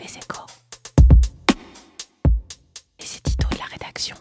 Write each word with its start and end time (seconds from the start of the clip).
Les 0.00 0.16
échos. 0.16 0.46
La 3.58 3.64
rédaction. 3.66 4.16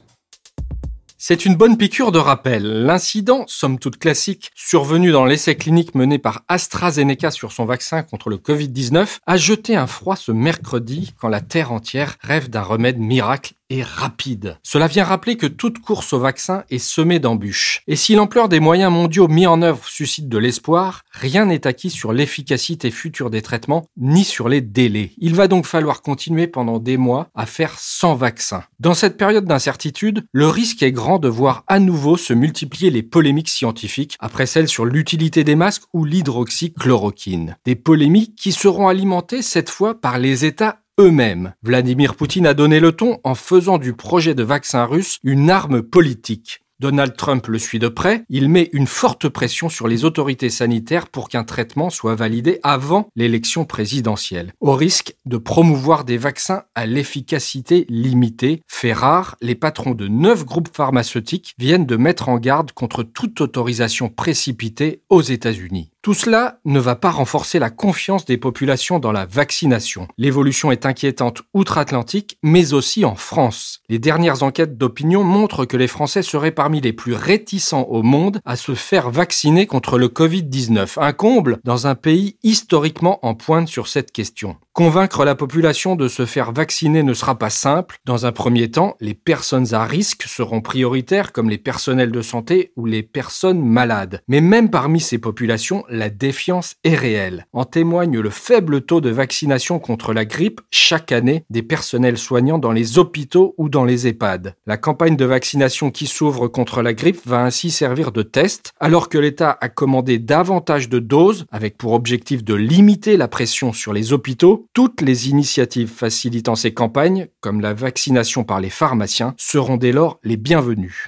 C'est 1.17 1.45
une 1.45 1.55
bonne 1.55 1.77
piqûre 1.77 2.11
de 2.11 2.19
rappel. 2.19 2.63
L'incident, 2.63 3.45
somme 3.47 3.79
toute 3.79 3.97
classique, 3.97 4.51
survenu 4.55 5.11
dans 5.11 5.25
l'essai 5.25 5.55
clinique 5.55 5.95
mené 5.95 6.17
par 6.17 6.43
AstraZeneca 6.47 7.31
sur 7.31 7.51
son 7.51 7.65
vaccin 7.65 8.03
contre 8.03 8.29
le 8.29 8.37
Covid-19, 8.37 9.19
a 9.25 9.37
jeté 9.37 9.75
un 9.77 9.87
froid 9.87 10.15
ce 10.15 10.31
mercredi 10.31 11.13
quand 11.19 11.29
la 11.29 11.41
Terre 11.41 11.71
entière 11.71 12.17
rêve 12.21 12.49
d'un 12.49 12.63
remède 12.63 12.97
miracle 12.97 13.53
et 13.69 13.83
rapide. 13.83 14.57
Cela 14.63 14.87
vient 14.87 15.03
rappeler 15.03 15.37
que 15.37 15.47
toute 15.47 15.79
course 15.79 16.13
au 16.13 16.19
vaccin 16.19 16.63
est 16.69 16.79
semée 16.79 17.19
d'embûches. 17.19 17.81
Et 17.87 17.95
si 17.95 18.15
l'ampleur 18.15 18.49
des 18.49 18.59
moyens 18.59 18.91
mondiaux 18.91 19.27
mis 19.27 19.47
en 19.47 19.61
œuvre 19.61 19.87
suscite 19.87 20.27
de 20.27 20.37
l'espoir, 20.37 21.03
rien 21.11 21.45
n'est 21.45 21.67
acquis 21.67 21.89
sur 21.89 22.13
l'efficacité 22.13 22.91
future 22.91 23.29
des 23.29 23.41
traitements, 23.41 23.85
ni 23.97 24.23
sur 24.23 24.49
les 24.49 24.61
délais. 24.61 25.11
Il 25.17 25.35
va 25.35 25.47
donc 25.47 25.65
falloir 25.65 26.01
continuer 26.01 26.47
pendant 26.47 26.79
des 26.79 26.97
mois 26.97 27.29
à 27.35 27.45
faire 27.45 27.77
sans 27.77 28.15
vaccin. 28.15 28.63
Dans 28.79 28.93
cette 28.93 29.17
période 29.17 29.45
d'incertitude, 29.45 30.25
le 30.31 30.47
risque 30.47 30.83
est 30.83 30.91
grand 30.91 31.19
de 31.19 31.27
voir 31.27 31.63
à 31.67 31.79
nouveau 31.79 32.17
se 32.17 32.33
multiplier 32.33 32.89
les 32.89 33.03
polémiques 33.03 33.49
scientifiques, 33.49 34.15
après 34.19 34.45
celles 34.45 34.67
sur 34.67 34.85
l'utilité 34.85 35.43
des 35.43 35.55
masques 35.55 35.83
ou 35.93 36.05
l'hydroxychloroquine. 36.05 37.57
Des 37.65 37.75
polémiques 37.75 38.35
qui 38.35 38.51
seront 38.51 38.87
alimentées 38.87 39.41
cette 39.41 39.69
fois 39.69 39.99
par 39.99 40.17
les 40.17 40.45
États 40.45 40.79
eux-mêmes. 40.99 41.53
Vladimir 41.63 42.15
Poutine 42.15 42.45
a 42.45 42.53
donné 42.53 42.79
le 42.79 42.91
ton 42.91 43.19
en 43.23 43.33
faisant 43.33 43.77
du 43.77 43.93
projet 43.93 44.35
de 44.35 44.43
vaccin 44.43 44.83
russe 44.85 45.17
une 45.23 45.49
arme 45.49 45.81
politique. 45.81 46.59
Donald 46.79 47.17
Trump 47.17 47.47
le 47.47 47.59
suit 47.59 47.79
de 47.79 47.89
près, 47.89 48.23
il 48.29 48.47
met 48.47 48.69
une 48.71 48.87
forte 48.87 49.27
pression 49.27 49.67
sur 49.67 49.87
les 49.89 50.05
autorités 50.05 50.49
sanitaires 50.49 51.07
pour 51.07 51.27
qu'un 51.27 51.43
traitement 51.43 51.89
soit 51.89 52.15
validé 52.15 52.59
avant 52.63 53.09
l'élection 53.17 53.65
présidentielle, 53.65 54.53
au 54.61 54.73
risque 54.73 55.13
de 55.25 55.35
promouvoir 55.35 56.05
des 56.05 56.17
vaccins 56.17 56.63
à 56.75 56.85
l'efficacité 56.85 57.85
limitée. 57.89 58.61
Fait 58.65 58.93
rare, 58.93 59.35
les 59.41 59.55
patrons 59.55 59.93
de 59.93 60.07
neuf 60.07 60.45
groupes 60.45 60.73
pharmaceutiques 60.73 61.53
viennent 61.57 61.85
de 61.85 61.97
mettre 61.97 62.29
en 62.29 62.37
garde 62.37 62.71
contre 62.71 63.03
toute 63.03 63.41
autorisation 63.41 64.07
précipitée 64.07 65.01
aux 65.09 65.21
États-Unis. 65.21 65.91
Tout 66.01 66.13
cela 66.13 66.59
ne 66.63 66.79
va 66.79 66.95
pas 66.95 67.11
renforcer 67.11 67.59
la 67.59 67.69
confiance 67.69 68.23
des 68.23 68.37
populations 68.37 68.99
dans 68.99 69.11
la 69.11 69.25
vaccination. 69.25 70.07
L'évolution 70.17 70.71
est 70.71 70.85
inquiétante 70.85 71.41
outre-Atlantique, 71.53 72.37
mais 72.41 72.71
aussi 72.71 73.03
en 73.03 73.15
France. 73.15 73.81
Les 73.89 73.99
dernières 73.99 74.41
enquêtes 74.41 74.77
d'opinion 74.77 75.25
montrent 75.25 75.65
que 75.65 75.75
les 75.75 75.89
Français 75.89 76.21
seraient 76.21 76.51
parmi 76.51 76.79
les 76.79 76.93
plus 76.93 77.15
réticents 77.15 77.81
au 77.89 78.01
monde 78.01 78.39
à 78.45 78.55
se 78.55 78.75
faire 78.75 79.09
vacciner 79.09 79.67
contre 79.67 79.97
le 79.97 80.07
Covid-19. 80.07 80.93
Un 81.01 81.11
comble 81.11 81.59
dans 81.65 81.85
un 81.85 81.95
pays 81.95 82.37
historiquement 82.43 83.19
en 83.25 83.35
pointe 83.35 83.67
sur 83.67 83.89
cette 83.89 84.13
question. 84.13 84.55
Convaincre 84.71 85.25
la 85.25 85.35
population 85.35 85.97
de 85.97 86.07
se 86.07 86.25
faire 86.25 86.53
vacciner 86.53 87.03
ne 87.03 87.13
sera 87.13 87.37
pas 87.37 87.49
simple. 87.49 87.97
Dans 88.05 88.25
un 88.25 88.31
premier 88.31 88.71
temps, 88.71 88.95
les 89.01 89.13
personnes 89.13 89.73
à 89.73 89.83
risque 89.83 90.23
seront 90.23 90.61
prioritaires 90.61 91.33
comme 91.33 91.49
les 91.49 91.57
personnels 91.57 92.13
de 92.13 92.21
santé 92.21 92.71
ou 92.77 92.85
les 92.85 93.03
personnes 93.03 93.61
malades. 93.61 94.21
Mais 94.29 94.39
même 94.39 94.69
parmi 94.69 95.01
ces 95.01 95.17
populations, 95.17 95.83
la 95.89 96.09
défiance 96.09 96.75
est 96.83 96.95
réelle. 96.95 97.45
En 97.53 97.65
témoigne 97.65 98.19
le 98.19 98.29
faible 98.29 98.81
taux 98.81 99.01
de 99.01 99.09
vaccination 99.09 99.79
contre 99.79 100.13
la 100.13 100.25
grippe 100.25 100.61
chaque 100.71 101.11
année 101.11 101.43
des 101.49 101.63
personnels 101.63 102.17
soignants 102.17 102.59
dans 102.59 102.71
les 102.71 102.97
hôpitaux 102.97 103.55
ou 103.57 103.69
dans 103.69 103.85
les 103.85 104.07
EHPAD. 104.07 104.55
La 104.65 104.77
campagne 104.77 105.15
de 105.15 105.25
vaccination 105.25 105.91
qui 105.91 106.07
s'ouvre 106.07 106.47
contre 106.47 106.81
la 106.81 106.93
grippe 106.93 107.25
va 107.25 107.43
ainsi 107.43 107.71
servir 107.71 108.11
de 108.11 108.21
test, 108.21 108.73
alors 108.79 109.09
que 109.09 109.17
l'État 109.17 109.57
a 109.61 109.69
commandé 109.69 110.19
davantage 110.19 110.89
de 110.89 110.99
doses 110.99 111.45
avec 111.51 111.77
pour 111.77 111.93
objectif 111.93 112.43
de 112.43 112.53
limiter 112.53 113.17
la 113.17 113.27
pression 113.27 113.73
sur 113.73 113.93
les 113.93 114.13
hôpitaux. 114.13 114.67
Toutes 114.73 115.01
les 115.01 115.29
initiatives 115.29 115.89
facilitant 115.89 116.55
ces 116.55 116.73
campagnes, 116.73 117.27
comme 117.41 117.61
la 117.61 117.73
vaccination 117.73 118.43
par 118.43 118.59
les 118.59 118.69
pharmaciens, 118.69 119.33
seront 119.37 119.77
dès 119.77 119.91
lors 119.91 120.19
les 120.23 120.37
bienvenues. 120.37 121.07